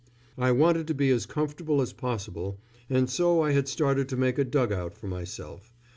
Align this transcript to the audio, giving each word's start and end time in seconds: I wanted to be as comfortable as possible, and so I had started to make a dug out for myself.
I 0.35 0.51
wanted 0.51 0.87
to 0.87 0.95
be 0.95 1.11
as 1.11 1.27
comfortable 1.27 1.79
as 1.79 1.93
possible, 1.93 2.59
and 2.89 3.07
so 3.07 3.41
I 3.43 3.51
had 3.51 3.67
started 3.67 4.09
to 4.09 4.17
make 4.17 4.39
a 4.39 4.43
dug 4.43 4.71
out 4.73 4.95
for 4.95 5.05
myself. 5.05 5.71